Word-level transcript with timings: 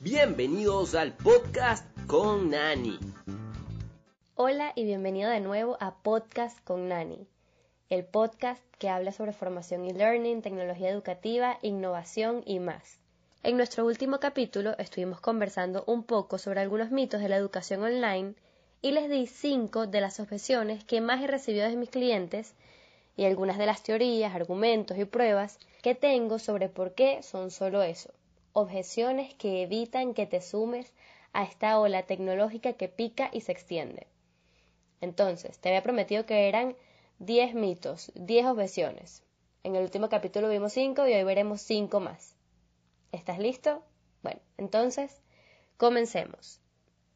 Bienvenidos 0.00 0.94
al 0.94 1.12
podcast 1.16 1.84
con 2.06 2.50
Nani. 2.50 3.00
Hola 4.36 4.72
y 4.76 4.84
bienvenido 4.84 5.28
de 5.28 5.40
nuevo 5.40 5.76
a 5.80 5.96
Podcast 5.96 6.56
con 6.62 6.88
Nani, 6.88 7.26
el 7.90 8.04
podcast 8.04 8.62
que 8.78 8.88
habla 8.90 9.10
sobre 9.10 9.32
formación 9.32 9.84
y 9.84 9.92
learning, 9.92 10.40
tecnología 10.40 10.90
educativa, 10.90 11.58
innovación 11.62 12.44
y 12.46 12.60
más. 12.60 13.00
En 13.42 13.56
nuestro 13.56 13.84
último 13.84 14.20
capítulo 14.20 14.78
estuvimos 14.78 15.20
conversando 15.20 15.82
un 15.88 16.04
poco 16.04 16.38
sobre 16.38 16.60
algunos 16.60 16.92
mitos 16.92 17.20
de 17.20 17.28
la 17.28 17.36
educación 17.36 17.82
online 17.82 18.34
y 18.80 18.92
les 18.92 19.10
di 19.10 19.26
cinco 19.26 19.88
de 19.88 20.00
las 20.00 20.20
objeciones 20.20 20.84
que 20.84 21.00
más 21.00 21.20
he 21.24 21.26
recibido 21.26 21.68
de 21.68 21.74
mis 21.74 21.90
clientes 21.90 22.54
y 23.16 23.24
algunas 23.24 23.58
de 23.58 23.66
las 23.66 23.82
teorías, 23.82 24.32
argumentos 24.32 24.96
y 24.96 25.04
pruebas 25.06 25.58
que 25.82 25.96
tengo 25.96 26.38
sobre 26.38 26.68
por 26.68 26.94
qué 26.94 27.20
son 27.24 27.50
solo 27.50 27.82
eso, 27.82 28.12
objeciones 28.58 29.34
que 29.34 29.62
evitan 29.62 30.14
que 30.14 30.26
te 30.26 30.40
sumes 30.40 30.92
a 31.32 31.44
esta 31.44 31.78
ola 31.78 32.02
tecnológica 32.02 32.72
que 32.72 32.88
pica 32.88 33.30
y 33.32 33.42
se 33.42 33.52
extiende. 33.52 34.06
Entonces, 35.00 35.58
te 35.58 35.68
había 35.68 35.82
prometido 35.82 36.26
que 36.26 36.48
eran 36.48 36.74
10 37.20 37.54
mitos, 37.54 38.10
10 38.14 38.46
objeciones. 38.46 39.22
En 39.62 39.76
el 39.76 39.82
último 39.82 40.08
capítulo 40.08 40.48
vimos 40.48 40.72
5 40.72 41.06
y 41.06 41.14
hoy 41.14 41.24
veremos 41.24 41.60
5 41.62 42.00
más. 42.00 42.34
¿Estás 43.12 43.38
listo? 43.38 43.82
Bueno, 44.22 44.40
entonces, 44.56 45.20
comencemos. 45.76 46.60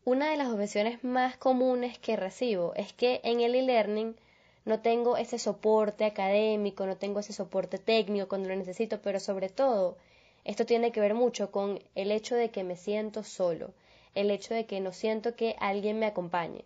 Una 0.04 0.30
de 0.30 0.36
las 0.36 0.48
objeciones 0.48 1.02
más 1.02 1.36
comunes 1.36 1.98
que 1.98 2.16
recibo 2.16 2.72
es 2.74 2.92
que 2.92 3.20
en 3.24 3.40
el 3.40 3.54
e-learning 3.54 4.16
no 4.64 4.80
tengo 4.80 5.16
ese 5.16 5.38
soporte 5.38 6.04
académico, 6.04 6.86
no 6.86 6.96
tengo 6.96 7.20
ese 7.20 7.32
soporte 7.32 7.78
técnico 7.78 8.28
cuando 8.28 8.48
lo 8.48 8.56
necesito, 8.56 9.00
pero 9.02 9.18
sobre 9.18 9.48
todo 9.48 9.96
esto 10.44 10.66
tiene 10.66 10.92
que 10.92 11.00
ver 11.00 11.14
mucho 11.14 11.50
con 11.50 11.80
el 11.94 12.10
hecho 12.10 12.34
de 12.34 12.50
que 12.50 12.64
me 12.64 12.76
siento 12.76 13.22
solo, 13.22 13.72
el 14.14 14.30
hecho 14.30 14.54
de 14.54 14.66
que 14.66 14.80
no 14.80 14.92
siento 14.92 15.36
que 15.36 15.56
alguien 15.58 15.98
me 15.98 16.06
acompañe. 16.06 16.64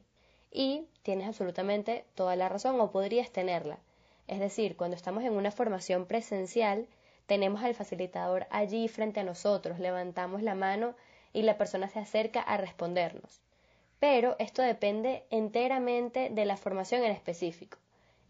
Y 0.50 0.86
tienes 1.02 1.28
absolutamente 1.28 2.04
toda 2.14 2.36
la 2.36 2.48
razón, 2.48 2.80
o 2.80 2.90
podrías 2.90 3.30
tenerla. 3.30 3.78
Es 4.26 4.40
decir, 4.40 4.76
cuando 4.76 4.96
estamos 4.96 5.24
en 5.24 5.34
una 5.34 5.50
formación 5.50 6.06
presencial, 6.06 6.86
tenemos 7.26 7.62
al 7.62 7.74
facilitador 7.74 8.46
allí 8.50 8.88
frente 8.88 9.20
a 9.20 9.24
nosotros, 9.24 9.78
levantamos 9.78 10.42
la 10.42 10.54
mano 10.54 10.94
y 11.32 11.42
la 11.42 11.58
persona 11.58 11.88
se 11.88 11.98
acerca 11.98 12.40
a 12.40 12.56
respondernos. 12.56 13.40
Pero 14.00 14.36
esto 14.38 14.62
depende 14.62 15.24
enteramente 15.30 16.30
de 16.30 16.44
la 16.44 16.56
formación 16.56 17.02
en 17.04 17.12
específico. 17.12 17.78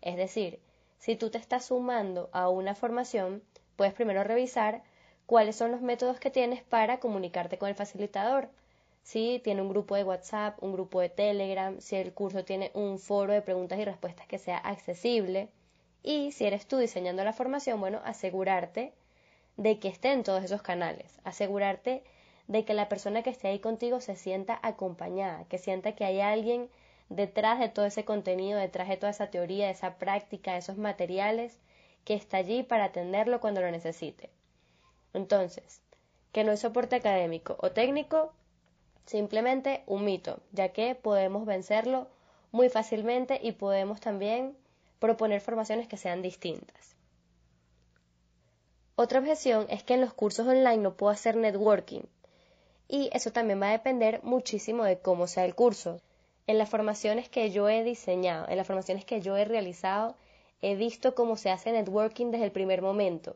Es 0.00 0.16
decir, 0.16 0.60
si 0.98 1.16
tú 1.16 1.30
te 1.30 1.38
estás 1.38 1.66
sumando 1.66 2.30
a 2.32 2.48
una 2.48 2.74
formación, 2.74 3.42
puedes 3.76 3.94
primero 3.94 4.24
revisar 4.24 4.82
cuáles 5.26 5.56
son 5.56 5.72
los 5.72 5.82
métodos 5.82 6.20
que 6.20 6.30
tienes 6.30 6.62
para 6.62 6.98
comunicarte 7.00 7.58
con 7.58 7.68
el 7.68 7.74
facilitador. 7.74 8.48
Si 9.02 9.40
tiene 9.44 9.62
un 9.62 9.68
grupo 9.68 9.94
de 9.94 10.04
WhatsApp, 10.04 10.62
un 10.62 10.72
grupo 10.72 11.00
de 11.00 11.08
Telegram, 11.08 11.80
si 11.80 11.96
el 11.96 12.12
curso 12.12 12.44
tiene 12.44 12.70
un 12.74 12.98
foro 12.98 13.32
de 13.32 13.42
preguntas 13.42 13.78
y 13.78 13.84
respuestas 13.84 14.26
que 14.26 14.38
sea 14.38 14.58
accesible. 14.58 15.48
Y 16.02 16.32
si 16.32 16.46
eres 16.46 16.66
tú 16.66 16.78
diseñando 16.78 17.24
la 17.24 17.32
formación, 17.32 17.80
bueno, 17.80 18.00
asegurarte 18.04 18.92
de 19.56 19.78
que 19.78 19.88
esté 19.88 20.12
en 20.12 20.22
todos 20.22 20.44
esos 20.44 20.62
canales, 20.62 21.18
asegurarte 21.24 22.02
de 22.46 22.64
que 22.64 22.74
la 22.74 22.88
persona 22.88 23.22
que 23.22 23.30
esté 23.30 23.48
ahí 23.48 23.58
contigo 23.58 24.00
se 24.00 24.16
sienta 24.16 24.58
acompañada, 24.62 25.44
que 25.48 25.58
sienta 25.58 25.92
que 25.92 26.04
hay 26.04 26.20
alguien 26.20 26.70
detrás 27.08 27.58
de 27.58 27.68
todo 27.68 27.86
ese 27.86 28.04
contenido, 28.04 28.58
detrás 28.58 28.88
de 28.88 28.96
toda 28.96 29.10
esa 29.10 29.30
teoría, 29.30 29.66
de 29.66 29.72
esa 29.72 29.98
práctica, 29.98 30.56
esos 30.56 30.76
materiales, 30.78 31.58
que 32.04 32.14
está 32.14 32.36
allí 32.38 32.62
para 32.62 32.84
atenderlo 32.86 33.40
cuando 33.40 33.60
lo 33.60 33.70
necesite. 33.70 34.30
Entonces, 35.16 35.80
que 36.30 36.44
no 36.44 36.50
hay 36.50 36.58
soporte 36.58 36.96
académico 36.96 37.56
o 37.60 37.70
técnico, 37.70 38.34
simplemente 39.06 39.82
un 39.86 40.04
mito, 40.04 40.40
ya 40.52 40.74
que 40.74 40.94
podemos 40.94 41.46
vencerlo 41.46 42.08
muy 42.52 42.68
fácilmente 42.68 43.40
y 43.42 43.52
podemos 43.52 43.98
también 43.98 44.54
proponer 44.98 45.40
formaciones 45.40 45.88
que 45.88 45.96
sean 45.96 46.20
distintas. 46.20 46.94
Otra 48.94 49.20
objeción 49.20 49.66
es 49.70 49.82
que 49.84 49.94
en 49.94 50.02
los 50.02 50.12
cursos 50.12 50.46
online 50.46 50.82
no 50.82 50.98
puedo 50.98 51.10
hacer 51.10 51.34
networking, 51.34 52.02
y 52.86 53.08
eso 53.14 53.32
también 53.32 53.62
va 53.62 53.68
a 53.68 53.78
depender 53.78 54.20
muchísimo 54.22 54.84
de 54.84 54.98
cómo 54.98 55.26
sea 55.26 55.46
el 55.46 55.54
curso. 55.54 56.02
En 56.46 56.58
las 56.58 56.68
formaciones 56.68 57.30
que 57.30 57.50
yo 57.50 57.70
he 57.70 57.82
diseñado, 57.84 58.46
en 58.50 58.58
las 58.58 58.66
formaciones 58.66 59.06
que 59.06 59.22
yo 59.22 59.34
he 59.38 59.46
realizado, 59.46 60.14
he 60.60 60.76
visto 60.76 61.14
cómo 61.14 61.36
se 61.36 61.50
hace 61.50 61.72
networking 61.72 62.30
desde 62.30 62.44
el 62.44 62.52
primer 62.52 62.82
momento, 62.82 63.34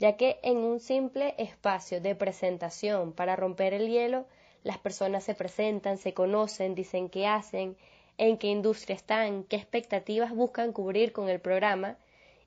ya 0.00 0.16
que 0.16 0.40
en 0.42 0.56
un 0.56 0.80
simple 0.80 1.34
espacio 1.36 2.00
de 2.00 2.14
presentación 2.14 3.12
para 3.12 3.36
romper 3.36 3.74
el 3.74 3.88
hielo, 3.88 4.26
las 4.64 4.78
personas 4.78 5.24
se 5.24 5.34
presentan, 5.34 5.98
se 5.98 6.14
conocen, 6.14 6.74
dicen 6.74 7.10
qué 7.10 7.26
hacen, 7.26 7.76
en 8.16 8.38
qué 8.38 8.48
industria 8.48 8.96
están, 8.96 9.44
qué 9.44 9.56
expectativas 9.56 10.34
buscan 10.34 10.72
cubrir 10.72 11.12
con 11.12 11.28
el 11.28 11.38
programa, 11.38 11.98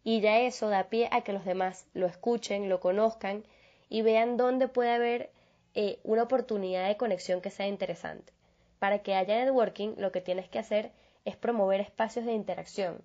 y 0.03 0.19
ya 0.19 0.39
eso 0.39 0.67
da 0.67 0.89
pie 0.89 1.07
a 1.11 1.21
que 1.21 1.31
los 1.31 1.45
demás 1.45 1.85
lo 1.93 2.07
escuchen, 2.07 2.69
lo 2.69 2.79
conozcan 2.79 3.43
y 3.87 4.01
vean 4.01 4.35
dónde 4.35 4.67
puede 4.67 4.91
haber 4.91 5.29
eh, 5.75 5.99
una 6.03 6.23
oportunidad 6.23 6.87
de 6.87 6.97
conexión 6.97 7.39
que 7.39 7.51
sea 7.51 7.67
interesante. 7.67 8.33
Para 8.79 8.99
que 8.99 9.13
haya 9.13 9.45
networking, 9.45 9.93
lo 9.97 10.11
que 10.11 10.21
tienes 10.21 10.49
que 10.49 10.59
hacer 10.59 10.91
es 11.23 11.37
promover 11.37 11.81
espacios 11.81 12.25
de 12.25 12.33
interacción, 12.33 13.01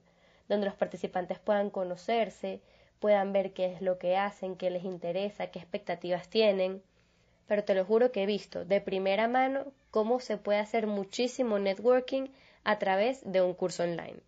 donde 0.48 0.66
los 0.66 0.74
participantes 0.74 1.38
puedan 1.38 1.68
conocerse, 1.68 2.60
puedan 3.00 3.32
ver 3.32 3.52
qué 3.52 3.72
es 3.72 3.80
lo 3.80 3.98
que 3.98 4.16
hacen, 4.16 4.56
qué 4.56 4.70
les 4.70 4.84
interesa, 4.84 5.48
qué 5.48 5.58
expectativas 5.58 6.28
tienen. 6.28 6.82
Pero 7.46 7.64
te 7.64 7.74
lo 7.74 7.84
juro 7.84 8.12
que 8.12 8.22
he 8.22 8.26
visto 8.26 8.64
de 8.64 8.80
primera 8.80 9.28
mano 9.28 9.72
cómo 9.90 10.20
se 10.20 10.36
puede 10.36 10.58
hacer 10.58 10.86
muchísimo 10.86 11.58
networking 11.58 12.28
a 12.64 12.78
través 12.78 13.20
de 13.24 13.40
un 13.40 13.54
curso 13.54 13.84
online. 13.84 14.20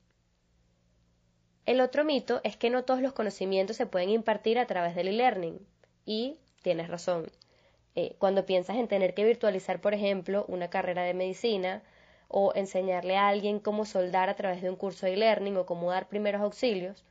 El 1.66 1.80
otro 1.80 2.04
mito 2.04 2.41
es 2.42 2.56
que 2.56 2.70
no 2.70 2.84
todos 2.84 3.03
los 3.03 3.12
conocimientos 3.12 3.76
se 3.76 3.86
pueden 3.86 4.10
impartir 4.10 4.59
a 4.59 4.66
través 4.66 4.94
del 4.94 5.09
e-learning. 5.09 5.59
Y 6.06 6.38
tienes 6.62 6.88
razón. 6.88 7.30
Eh, 7.94 8.14
cuando 8.19 8.47
piensas 8.47 8.76
en 8.76 8.88
tener 8.88 9.14
que 9.14 9.25
virtualizar, 9.25 9.80
por 9.80 9.94
ejemplo, 9.94 10.44
una 10.48 10.70
carrera 10.70 11.03
de 11.03 11.14
medicina 11.14 11.82
o 12.28 12.53
enseñarle 12.54 13.16
a 13.16 13.28
alguien 13.28 13.59
cómo 13.59 13.84
soldar 13.84 14.30
a 14.30 14.36
través 14.36 14.62
de 14.62 14.70
un 14.70 14.76
curso 14.76 15.06
de 15.06 15.14
e-learning 15.14 15.56
o 15.56 15.66
cómo 15.66 15.91
dar 15.91 16.09
primeros 16.09 16.41
auxilios, 16.41 17.04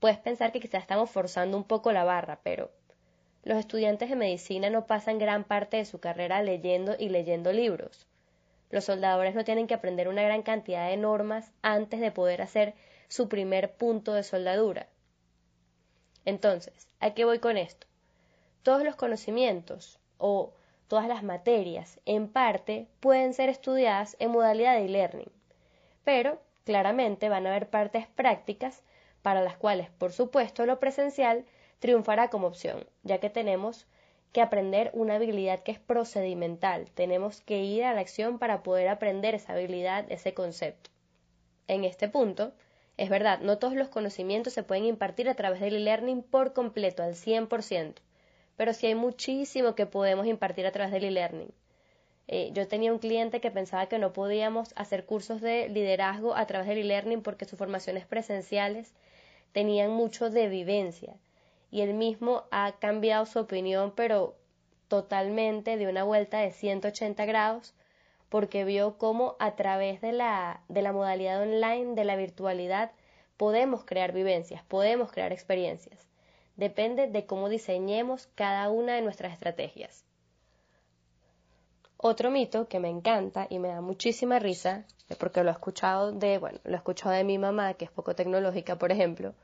puedes 0.00 0.18
pensar 0.18 0.52
que 0.52 0.60
quizás 0.60 0.82
estamos 0.82 1.10
forzando 1.10 1.56
un 1.56 1.64
poco 1.64 1.92
la 1.92 2.04
barra, 2.04 2.38
pero 2.42 2.70
los 3.44 3.58
estudiantes 3.58 4.10
de 4.10 4.16
medicina 4.16 4.70
no 4.70 4.86
pasan 4.86 5.18
gran 5.18 5.44
parte 5.44 5.76
de 5.76 5.84
su 5.84 6.00
carrera 6.00 6.42
leyendo 6.42 6.96
y 6.98 7.08
leyendo 7.08 7.52
libros. 7.52 8.06
Los 8.70 8.84
soldadores 8.84 9.34
no 9.34 9.44
tienen 9.44 9.66
que 9.66 9.74
aprender 9.74 10.08
una 10.08 10.22
gran 10.22 10.42
cantidad 10.42 10.88
de 10.88 10.96
normas 10.96 11.52
antes 11.62 12.00
de 12.00 12.10
poder 12.10 12.42
hacer 12.42 12.74
su 13.08 13.28
primer 13.28 13.72
punto 13.74 14.12
de 14.12 14.24
soldadura. 14.24 14.88
Entonces, 16.24 16.88
¿a 16.98 17.14
qué 17.14 17.24
voy 17.24 17.38
con 17.38 17.56
esto? 17.56 17.86
Todos 18.64 18.82
los 18.82 18.96
conocimientos, 18.96 20.00
o 20.18 20.52
todas 20.88 21.06
las 21.06 21.22
materias, 21.22 22.00
en 22.04 22.26
parte, 22.28 22.88
pueden 22.98 23.32
ser 23.32 23.48
estudiadas 23.48 24.16
en 24.18 24.32
modalidad 24.32 24.74
de 24.74 24.86
e-learning, 24.86 25.30
pero 26.04 26.40
claramente 26.64 27.28
van 27.28 27.46
a 27.46 27.50
haber 27.50 27.70
partes 27.70 28.08
prácticas 28.08 28.82
para 29.26 29.42
las 29.42 29.56
cuales, 29.56 29.90
por 29.90 30.12
supuesto, 30.12 30.66
lo 30.66 30.78
presencial 30.78 31.46
triunfará 31.80 32.30
como 32.30 32.46
opción, 32.46 32.86
ya 33.02 33.18
que 33.18 33.28
tenemos 33.28 33.88
que 34.30 34.40
aprender 34.40 34.92
una 34.94 35.16
habilidad 35.16 35.64
que 35.64 35.72
es 35.72 35.80
procedimental, 35.80 36.88
tenemos 36.92 37.40
que 37.40 37.58
ir 37.64 37.82
a 37.82 37.92
la 37.92 38.02
acción 38.02 38.38
para 38.38 38.62
poder 38.62 38.86
aprender 38.86 39.34
esa 39.34 39.54
habilidad, 39.54 40.06
ese 40.12 40.32
concepto. 40.32 40.90
En 41.66 41.82
este 41.82 42.08
punto, 42.08 42.52
es 42.98 43.10
verdad, 43.10 43.40
no 43.40 43.58
todos 43.58 43.74
los 43.74 43.88
conocimientos 43.88 44.52
se 44.52 44.62
pueden 44.62 44.84
impartir 44.84 45.28
a 45.28 45.34
través 45.34 45.58
del 45.58 45.74
e-learning 45.74 46.22
por 46.22 46.52
completo, 46.52 47.02
al 47.02 47.16
100%, 47.16 47.94
pero 48.56 48.74
sí 48.74 48.86
hay 48.86 48.94
muchísimo 48.94 49.74
que 49.74 49.86
podemos 49.86 50.28
impartir 50.28 50.68
a 50.68 50.70
través 50.70 50.92
del 50.92 51.02
e-learning. 51.02 51.50
Eh, 52.28 52.50
yo 52.52 52.68
tenía 52.68 52.92
un 52.92 53.00
cliente 53.00 53.40
que 53.40 53.50
pensaba 53.50 53.86
que 53.86 53.98
no 53.98 54.12
podíamos 54.12 54.72
hacer 54.76 55.04
cursos 55.04 55.40
de 55.40 55.68
liderazgo 55.68 56.36
a 56.36 56.46
través 56.46 56.68
del 56.68 56.78
e-learning 56.78 57.22
porque 57.22 57.44
sus 57.44 57.58
formaciones 57.58 58.06
presenciales 58.06 58.94
tenían 59.56 59.90
mucho 59.90 60.28
de 60.28 60.48
vivencia 60.50 61.14
y 61.70 61.80
él 61.80 61.94
mismo 61.94 62.42
ha 62.50 62.72
cambiado 62.78 63.24
su 63.24 63.38
opinión 63.38 63.94
pero 63.96 64.34
totalmente 64.88 65.78
de 65.78 65.88
una 65.88 66.04
vuelta 66.04 66.40
de 66.40 66.50
180 66.50 67.24
grados 67.24 67.72
porque 68.28 68.66
vio 68.66 68.98
cómo 68.98 69.34
a 69.38 69.56
través 69.56 70.02
de 70.02 70.12
la, 70.12 70.60
de 70.68 70.82
la 70.82 70.92
modalidad 70.92 71.40
online, 71.40 71.94
de 71.94 72.04
la 72.04 72.16
virtualidad, 72.16 72.90
podemos 73.38 73.86
crear 73.86 74.12
vivencias, 74.12 74.62
podemos 74.64 75.10
crear 75.10 75.32
experiencias 75.32 76.06
depende 76.56 77.06
de 77.06 77.26
cómo 77.26 77.48
diseñemos 77.48 78.28
cada 78.34 78.70
una 78.70 78.94
de 78.94 79.02
nuestras 79.02 79.32
estrategias. 79.32 80.05
Otro 81.98 82.30
mito 82.30 82.68
que 82.68 82.78
me 82.78 82.90
encanta 82.90 83.46
y 83.48 83.58
me 83.58 83.68
da 83.68 83.80
muchísima 83.80 84.38
risa, 84.38 84.84
porque 85.18 85.42
lo 85.42 85.48
he 85.48 85.52
escuchado 85.52 86.12
de, 86.12 86.36
bueno, 86.36 86.58
lo 86.64 86.72
he 86.72 86.76
escuchado 86.76 87.14
de 87.14 87.24
mi 87.24 87.38
mamá, 87.38 87.74
que 87.74 87.86
es 87.86 87.90
poco 87.90 88.14
tecnológica, 88.14 88.76
por 88.76 88.92
ejemplo, 88.92 89.34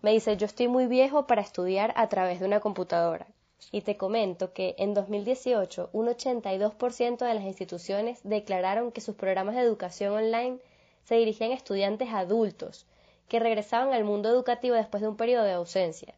me 0.00 0.12
dice, 0.12 0.36
yo 0.36 0.46
estoy 0.46 0.68
muy 0.68 0.86
viejo 0.86 1.26
para 1.26 1.42
estudiar 1.42 1.92
a 1.96 2.08
través 2.08 2.38
de 2.38 2.46
una 2.46 2.60
computadora. 2.60 3.26
Y 3.72 3.80
te 3.80 3.96
comento 3.96 4.52
que 4.52 4.76
en 4.78 4.94
2018 4.94 5.90
un 5.92 6.06
82% 6.06 7.18
de 7.18 7.34
las 7.34 7.42
instituciones 7.42 8.20
declararon 8.22 8.92
que 8.92 9.00
sus 9.00 9.16
programas 9.16 9.56
de 9.56 9.62
educación 9.62 10.14
online 10.14 10.58
se 11.02 11.16
dirigían 11.16 11.50
a 11.50 11.54
estudiantes 11.54 12.10
adultos 12.10 12.86
que 13.28 13.40
regresaban 13.40 13.92
al 13.92 14.04
mundo 14.04 14.28
educativo 14.28 14.76
después 14.76 15.02
de 15.02 15.08
un 15.08 15.16
periodo 15.16 15.42
de 15.42 15.52
ausencia. 15.52 16.14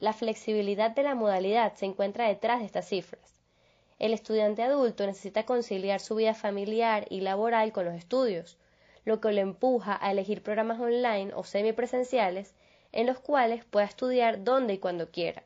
La 0.00 0.12
flexibilidad 0.12 0.90
de 0.90 1.04
la 1.04 1.14
modalidad 1.14 1.74
se 1.74 1.86
encuentra 1.86 2.26
detrás 2.26 2.58
de 2.58 2.66
estas 2.66 2.88
cifras. 2.88 3.41
El 4.02 4.12
estudiante 4.14 4.64
adulto 4.64 5.06
necesita 5.06 5.46
conciliar 5.46 6.00
su 6.00 6.16
vida 6.16 6.34
familiar 6.34 7.06
y 7.08 7.20
laboral 7.20 7.70
con 7.70 7.84
los 7.84 7.94
estudios, 7.94 8.58
lo 9.04 9.20
que 9.20 9.30
lo 9.30 9.40
empuja 9.40 9.96
a 10.04 10.10
elegir 10.10 10.42
programas 10.42 10.80
online 10.80 11.30
o 11.36 11.44
semipresenciales 11.44 12.52
en 12.90 13.06
los 13.06 13.20
cuales 13.20 13.64
pueda 13.64 13.86
estudiar 13.86 14.42
donde 14.42 14.74
y 14.74 14.78
cuando 14.78 15.12
quiera. 15.12 15.44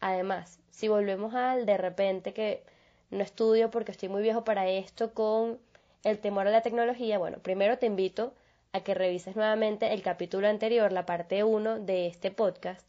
Además, 0.00 0.58
si 0.72 0.88
volvemos 0.88 1.32
al 1.36 1.64
de 1.64 1.76
repente 1.76 2.32
que 2.32 2.64
no 3.10 3.22
estudio 3.22 3.70
porque 3.70 3.92
estoy 3.92 4.08
muy 4.08 4.22
viejo 4.22 4.42
para 4.42 4.68
esto 4.68 5.14
con 5.14 5.60
el 6.02 6.18
temor 6.18 6.48
a 6.48 6.50
la 6.50 6.62
tecnología, 6.62 7.18
bueno, 7.18 7.38
primero 7.38 7.78
te 7.78 7.86
invito 7.86 8.34
a 8.72 8.80
que 8.80 8.94
revises 8.94 9.36
nuevamente 9.36 9.92
el 9.92 10.02
capítulo 10.02 10.48
anterior, 10.48 10.90
la 10.90 11.06
parte 11.06 11.44
1 11.44 11.78
de 11.78 12.08
este 12.08 12.32
podcast, 12.32 12.84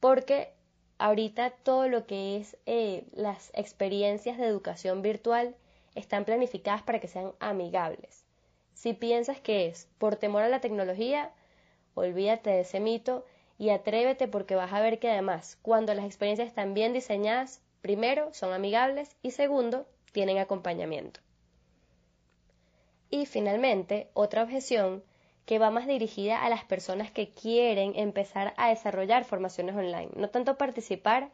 porque 0.00 0.57
ahorita 0.98 1.50
todo 1.50 1.88
lo 1.88 2.06
que 2.06 2.36
es 2.36 2.56
eh, 2.66 3.04
las 3.12 3.50
experiencias 3.54 4.36
de 4.36 4.46
educación 4.46 5.02
virtual 5.02 5.56
están 5.94 6.24
planificadas 6.24 6.82
para 6.82 7.00
que 7.00 7.08
sean 7.08 7.32
amigables. 7.40 8.24
Si 8.74 8.92
piensas 8.92 9.40
que 9.40 9.66
es 9.66 9.88
por 9.98 10.16
temor 10.16 10.42
a 10.42 10.48
la 10.48 10.60
tecnología, 10.60 11.32
olvídate 11.94 12.50
de 12.50 12.60
ese 12.60 12.80
mito 12.80 13.24
y 13.58 13.70
atrévete 13.70 14.28
porque 14.28 14.54
vas 14.54 14.72
a 14.72 14.80
ver 14.80 14.98
que 14.98 15.10
además, 15.10 15.58
cuando 15.62 15.94
las 15.94 16.04
experiencias 16.04 16.48
están 16.48 16.74
bien 16.74 16.92
diseñadas, 16.92 17.60
primero, 17.80 18.32
son 18.32 18.52
amigables 18.52 19.16
y 19.22 19.32
segundo, 19.32 19.86
tienen 20.12 20.38
acompañamiento. 20.38 21.20
Y 23.10 23.26
finalmente, 23.26 24.10
otra 24.14 24.42
objeción 24.42 25.02
que 25.48 25.58
va 25.58 25.70
más 25.70 25.86
dirigida 25.86 26.44
a 26.44 26.50
las 26.50 26.62
personas 26.64 27.10
que 27.10 27.30
quieren 27.30 27.94
empezar 27.96 28.52
a 28.58 28.68
desarrollar 28.68 29.24
formaciones 29.24 29.74
online, 29.74 30.10
no 30.14 30.28
tanto 30.28 30.58
participar, 30.58 31.30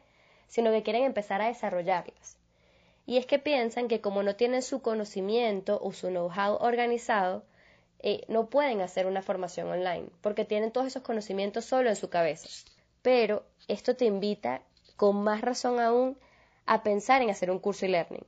sino 0.47 0.71
que 0.71 0.83
quieren 0.83 1.03
empezar 1.03 1.41
a 1.41 1.47
desarrollarlas. 1.47 2.37
Y 3.05 3.17
es 3.17 3.25
que 3.25 3.39
piensan 3.39 3.89
que 3.89 3.99
como 3.99 4.23
no 4.23 4.37
tienen 4.37 4.61
su 4.61 4.81
conocimiento 4.81 5.81
o 5.83 5.91
su 5.91 6.07
know-how 6.07 6.55
organizado, 6.61 7.43
eh, 7.99 8.21
no 8.29 8.49
pueden 8.49 8.79
hacer 8.79 9.05
una 9.05 9.21
formación 9.21 9.67
online, 9.67 10.07
porque 10.21 10.45
tienen 10.45 10.71
todos 10.71 10.87
esos 10.87 11.03
conocimientos 11.03 11.65
solo 11.65 11.89
en 11.89 11.97
su 11.97 12.09
cabeza. 12.09 12.47
Pero 13.01 13.43
esto 13.67 13.97
te 13.97 14.05
invita, 14.05 14.61
con 14.95 15.25
más 15.25 15.41
razón 15.41 15.81
aún, 15.81 16.17
a 16.65 16.83
pensar 16.83 17.21
en 17.21 17.31
hacer 17.31 17.51
un 17.51 17.59
curso 17.59 17.85
e-learning, 17.85 18.25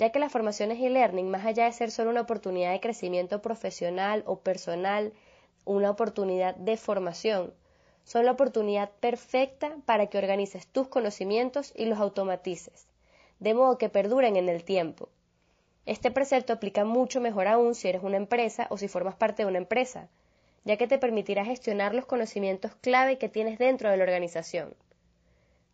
ya 0.00 0.10
que 0.10 0.18
las 0.18 0.32
formaciones 0.32 0.80
e-learning, 0.80 1.30
más 1.30 1.44
allá 1.44 1.66
de 1.66 1.72
ser 1.72 1.90
solo 1.90 2.08
una 2.08 2.22
oportunidad 2.22 2.72
de 2.72 2.80
crecimiento 2.80 3.42
profesional 3.42 4.24
o 4.26 4.40
personal, 4.40 5.12
una 5.66 5.90
oportunidad 5.90 6.56
de 6.56 6.78
formación, 6.78 7.52
son 8.04 8.24
la 8.24 8.32
oportunidad 8.32 8.90
perfecta 9.00 9.76
para 9.84 10.06
que 10.06 10.16
organices 10.16 10.66
tus 10.66 10.88
conocimientos 10.88 11.74
y 11.76 11.84
los 11.84 11.98
automatices 11.98 12.88
de 13.40 13.54
modo 13.54 13.78
que 13.78 13.88
perduren 13.88 14.36
en 14.36 14.48
el 14.48 14.64
tiempo. 14.64 15.08
Este 15.86 16.10
precepto 16.10 16.52
aplica 16.52 16.84
mucho 16.84 17.20
mejor 17.20 17.48
aún 17.48 17.74
si 17.74 17.88
eres 17.88 18.02
una 18.02 18.18
empresa 18.18 18.66
o 18.70 18.78
si 18.78 18.86
formas 18.86 19.16
parte 19.16 19.42
de 19.42 19.48
una 19.48 19.58
empresa, 19.58 20.08
ya 20.64 20.76
que 20.76 20.86
te 20.86 20.98
permitirá 20.98 21.44
gestionar 21.44 21.94
los 21.94 22.06
conocimientos 22.06 22.74
clave 22.82 23.18
que 23.18 23.28
tienes 23.28 23.58
dentro 23.58 23.90
de 23.90 23.96
la 23.96 24.04
organización. 24.04 24.74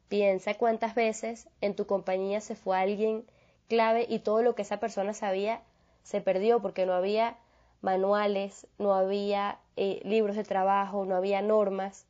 Piensa 0.08 0.54
cuántas 0.54 0.94
veces 0.94 1.48
en 1.60 1.74
tu 1.74 1.86
compañía 1.86 2.40
se 2.40 2.54
fue 2.54 2.78
alguien 2.78 3.24
clave 3.68 4.06
y 4.08 4.20
todo 4.20 4.42
lo 4.42 4.54
que 4.54 4.62
esa 4.62 4.80
persona 4.80 5.14
sabía 5.14 5.62
se 6.02 6.20
perdió 6.20 6.60
porque 6.60 6.86
no 6.86 6.92
había 6.92 7.36
manuales, 7.80 8.66
no 8.78 8.94
había 8.94 9.58
eh, 9.76 10.00
libros 10.04 10.36
de 10.36 10.44
trabajo, 10.44 11.04
no 11.04 11.16
había 11.16 11.42
normas. 11.42 12.06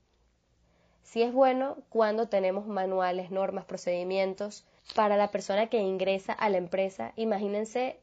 Si 1.02 1.22
es 1.22 1.32
bueno 1.32 1.78
cuando 1.88 2.28
tenemos 2.28 2.66
manuales, 2.66 3.30
normas, 3.30 3.64
procedimientos, 3.64 4.66
para 4.94 5.16
la 5.16 5.30
persona 5.30 5.66
que 5.68 5.78
ingresa 5.78 6.32
a 6.32 6.48
la 6.48 6.58
empresa, 6.58 7.12
imagínense 7.16 7.98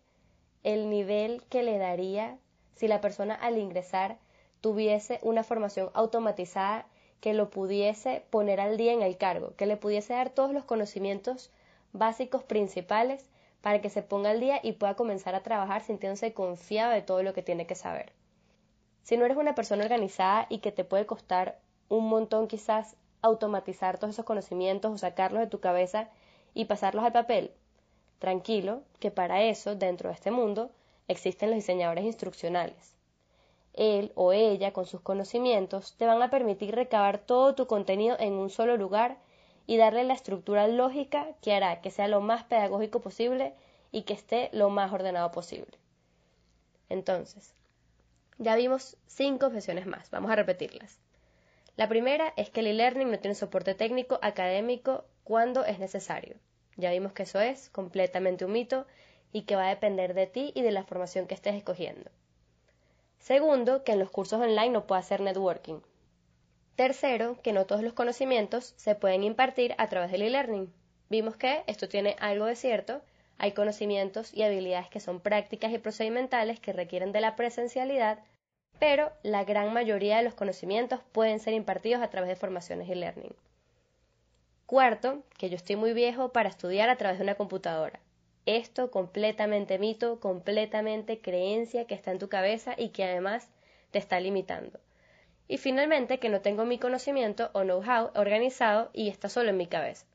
el 0.64 0.90
nivel 0.90 1.44
que 1.50 1.64
le 1.64 1.78
daría 1.78 2.38
si 2.76 2.88
la 2.88 3.02
persona 3.02 3.36
al 3.36 3.58
ingresar 3.58 4.18
tuviese 4.62 5.20
una 5.22 5.44
formación 5.44 5.90
automatizada 5.94 6.86
que 7.20 7.34
lo 7.34 7.50
pudiese 7.50 8.24
poner 8.30 8.60
al 8.60 8.78
día 8.78 8.94
en 8.94 9.02
el 9.02 9.18
cargo, 9.18 9.54
que 9.56 9.66
le 9.66 9.78
pudiese 9.78 10.14
dar 10.14 10.30
todos 10.30 10.52
los 10.52 10.66
conocimientos 10.66 11.52
básicos 11.94 12.44
principales 12.44 13.26
para 13.64 13.80
que 13.80 13.90
se 13.90 14.04
ponga 14.04 14.32
al 14.32 14.42
día 14.42 14.60
y 14.62 14.74
pueda 14.74 14.96
comenzar 14.96 15.36
a 15.36 15.42
trabajar 15.42 15.82
sintiéndose 15.82 16.34
confiado 16.34 16.92
de 16.92 17.02
todo 17.02 17.24
lo 17.24 17.34
que 17.34 17.44
tiene 17.44 17.66
que 17.66 17.76
saber. 17.76 18.12
Si 19.04 19.16
no 19.16 19.24
eres 19.24 19.38
una 19.38 19.56
persona 19.56 19.84
organizada 19.84 20.48
y 20.50 20.58
que 20.58 20.74
te 20.74 20.84
puede 20.84 21.06
costar 21.06 21.62
un 21.88 22.10
montón 22.10 22.48
quizás 22.48 22.98
automatizar 23.22 24.00
todos 24.00 24.16
esos 24.16 24.26
conocimientos 24.26 24.92
o 24.92 24.98
sacarlos 24.98 25.40
de 25.40 25.48
tu 25.48 25.62
cabeza 25.62 26.10
y 26.54 26.66
pasarlos 26.66 27.06
al 27.06 27.14
papel. 27.14 27.52
Tranquilo, 28.20 28.82
que 29.00 29.12
para 29.12 29.44
eso, 29.44 29.78
dentro 29.78 30.10
de 30.10 30.16
este 30.16 30.30
mundo, 30.30 30.70
existen 31.08 31.50
los 31.50 31.56
diseñadores 31.56 32.04
instruccionales. 32.04 32.98
Él 33.72 34.12
o 34.16 34.34
ella, 34.34 34.74
con 34.74 34.86
sus 34.86 35.00
conocimientos, 35.00 35.96
te 35.96 36.06
van 36.06 36.22
a 36.22 36.30
permitir 36.30 36.76
recabar 36.76 37.18
todo 37.18 37.56
tu 37.56 37.66
contenido 37.66 38.18
en 38.20 38.34
un 38.34 38.50
solo 38.50 38.76
lugar 38.76 39.20
y 39.66 39.78
darle 39.78 40.04
la 40.04 40.14
estructura 40.14 40.68
lógica 40.68 41.28
que 41.42 41.54
hará 41.54 41.82
que 41.82 41.92
sea 41.92 42.08
lo 42.08 42.22
más 42.22 42.44
pedagógico 42.44 43.02
posible 43.02 43.54
y 43.92 44.04
que 44.04 44.14
esté 44.14 44.50
lo 44.52 44.70
más 44.70 44.92
ordenado 44.92 45.32
posible. 45.32 45.78
Entonces, 46.90 47.54
ya 48.38 48.56
vimos 48.56 48.98
cinco 49.08 49.48
objeciones 49.48 49.86
más, 49.86 50.10
vamos 50.12 50.32
a 50.32 50.36
repetirlas. 50.36 51.00
La 51.76 51.88
primera 51.88 52.34
es 52.38 52.50
que 52.50 52.60
el 52.60 52.68
e-learning 52.68 53.10
no 53.10 53.20
tiene 53.20 53.36
soporte 53.36 53.74
técnico 53.74 54.20
académico 54.22 55.06
cuando 55.24 55.66
es 55.66 55.80
necesario. 55.80 56.36
Ya 56.76 56.92
vimos 56.92 57.14
que 57.14 57.24
eso 57.24 57.40
es 57.40 57.70
completamente 57.70 58.46
un 58.46 58.52
mito 58.52 58.86
y 59.32 59.44
que 59.44 59.56
va 59.56 59.66
a 59.66 59.70
depender 59.70 60.14
de 60.14 60.28
ti 60.28 60.52
y 60.56 60.62
de 60.62 60.72
la 60.72 60.84
formación 60.84 61.26
que 61.26 61.34
estés 61.34 61.56
escogiendo. 61.56 62.12
Segundo, 63.20 63.84
que 63.84 63.94
en 63.94 64.00
los 64.00 64.12
cursos 64.12 64.42
online 64.42 64.70
no 64.70 64.86
puede 64.86 65.00
hacer 65.00 65.22
networking. 65.22 65.80
Tercero, 66.76 67.40
que 67.44 67.54
no 67.54 67.66
todos 67.66 67.84
los 67.84 67.94
conocimientos 67.94 68.74
se 68.78 68.96
pueden 68.96 69.24
impartir 69.24 69.76
a 69.78 69.90
través 69.90 70.12
del 70.12 70.24
e-learning. 70.24 70.74
Vimos 71.08 71.36
que 71.38 71.64
esto 71.68 71.88
tiene 71.88 72.16
algo 72.20 72.46
de 72.46 72.56
cierto, 72.56 73.02
hay 73.38 73.52
conocimientos 73.52 74.34
y 74.34 74.42
habilidades 74.42 74.90
que 74.90 75.00
son 75.00 75.20
prácticas 75.20 75.72
y 75.72 75.78
procedimentales 75.78 76.60
que 76.60 76.74
requieren 76.74 77.12
de 77.12 77.22
la 77.22 77.36
presencialidad, 77.36 78.20
pero 78.80 79.12
la 79.22 79.44
gran 79.44 79.72
mayoría 79.72 80.18
de 80.18 80.24
los 80.24 80.34
conocimientos 80.34 81.02
pueden 81.12 81.40
ser 81.40 81.54
impartidos 81.54 82.02
a 82.02 82.10
través 82.10 82.30
de 82.30 82.36
formaciones 82.36 82.90
e-learning. 82.90 83.36
Cuarto, 84.66 85.22
que 85.38 85.50
yo 85.50 85.56
estoy 85.56 85.76
muy 85.76 85.94
viejo 85.94 86.30
para 86.30 86.50
estudiar 86.50 86.90
a 86.90 86.96
través 86.96 87.20
de 87.20 87.24
una 87.24 87.36
computadora. 87.36 88.00
Esto 88.48 88.90
completamente 88.90 89.78
mito, 89.78 90.20
completamente 90.20 91.20
creencia 91.20 91.86
que 91.86 91.94
está 91.94 92.12
en 92.12 92.20
tu 92.20 92.30
cabeza 92.30 92.74
y 92.76 92.90
que 92.90 93.04
además 93.04 93.48
te 93.92 94.00
está 94.00 94.20
limitando. 94.20 94.80
Y 95.48 95.58
finalmente, 95.58 96.20
que 96.20 96.30
no 96.30 96.42
tengo 96.42 96.66
mi 96.66 96.80
conocimiento 96.80 97.50
o 97.54 97.64
know-how 97.64 98.12
organizado 98.16 98.90
y 98.94 99.10
está 99.10 99.30
solo 99.30 99.50
en 99.50 99.58
mi 99.58 99.68
cabeza. 99.68 100.06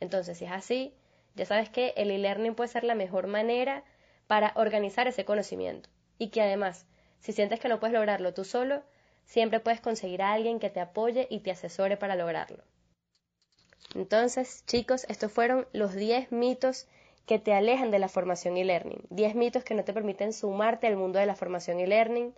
Entonces, 0.00 0.38
si 0.38 0.44
es 0.44 0.52
así, 0.52 0.94
ya 1.34 1.44
sabes 1.44 1.68
que 1.70 1.92
el 1.96 2.10
e-learning 2.10 2.54
puede 2.54 2.68
ser 2.68 2.84
la 2.84 2.94
mejor 2.94 3.26
manera 3.26 3.84
para 4.26 4.52
organizar 4.56 5.06
ese 5.08 5.24
conocimiento. 5.24 5.88
Y 6.18 6.28
que 6.28 6.42
además, 6.42 6.86
si 7.20 7.32
sientes 7.32 7.60
que 7.60 7.68
no 7.68 7.80
puedes 7.80 7.94
lograrlo 7.94 8.32
tú 8.32 8.44
solo, 8.44 8.82
siempre 9.24 9.60
puedes 9.60 9.80
conseguir 9.80 10.22
a 10.22 10.32
alguien 10.32 10.58
que 10.60 10.70
te 10.70 10.80
apoye 10.80 11.26
y 11.30 11.40
te 11.40 11.50
asesore 11.50 11.96
para 11.96 12.16
lograrlo. 12.16 12.62
Entonces, 13.94 14.64
chicos, 14.66 15.04
estos 15.08 15.32
fueron 15.32 15.66
los 15.72 15.94
10 15.94 16.32
mitos 16.32 16.86
que 17.26 17.38
te 17.38 17.52
alejan 17.52 17.90
de 17.90 17.98
la 17.98 18.08
formación 18.08 18.56
y 18.56 18.64
learning 18.64 19.02
10 19.10 19.34
mitos 19.34 19.64
que 19.64 19.74
no 19.74 19.84
te 19.84 19.92
permiten 19.92 20.32
sumarte 20.32 20.86
al 20.86 20.96
mundo 20.96 21.18
de 21.18 21.26
la 21.26 21.34
formación 21.34 21.80
y 21.80 21.86
learning 21.86 22.34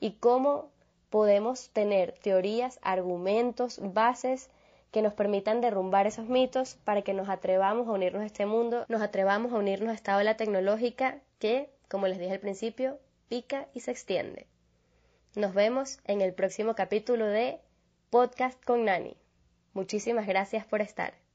y 0.00 0.12
cómo 0.12 0.70
podemos 1.10 1.70
tener 1.70 2.12
teorías, 2.12 2.78
argumentos, 2.82 3.80
bases 3.82 4.50
que 4.90 5.02
nos 5.02 5.12
permitan 5.12 5.60
derrumbar 5.60 6.06
esos 6.06 6.28
mitos 6.28 6.76
para 6.84 7.02
que 7.02 7.14
nos 7.14 7.28
atrevamos 7.28 7.88
a 7.88 7.92
unirnos 7.92 8.22
a 8.22 8.26
este 8.26 8.46
mundo, 8.46 8.84
nos 8.88 9.02
atrevamos 9.02 9.52
a 9.52 9.56
unirnos 9.56 9.90
a 9.90 9.94
esta 9.94 10.16
ola 10.16 10.36
tecnológica 10.36 11.18
que, 11.38 11.70
como 11.88 12.08
les 12.08 12.18
dije 12.18 12.32
al 12.32 12.40
principio, 12.40 12.98
pica 13.28 13.68
y 13.74 13.80
se 13.80 13.90
extiende. 13.90 14.46
Nos 15.34 15.54
vemos 15.54 15.98
en 16.04 16.20
el 16.20 16.32
próximo 16.32 16.74
capítulo 16.74 17.26
de 17.26 17.60
Podcast 18.10 18.62
con 18.64 18.86
Nani. 18.86 19.16
Muchísimas 19.74 20.26
gracias 20.26 20.64
por 20.64 20.80
estar. 20.80 21.27